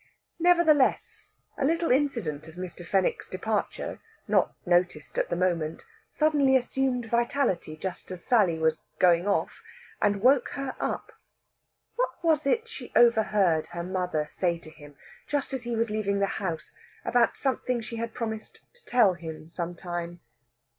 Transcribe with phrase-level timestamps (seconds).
[0.39, 1.29] Nevertheless,
[1.59, 2.83] a little incident of Mr.
[2.83, 9.27] Fenwick's departure, not noticed at the moment, suddenly assumed vitality just as Sally was "going
[9.27, 9.61] off,"
[10.01, 11.11] and woke her up.
[11.97, 14.95] What was it she overheard her mother say to him,
[15.27, 16.73] just as he was leaving the house,
[17.05, 20.19] about something she had promised to tell him some time?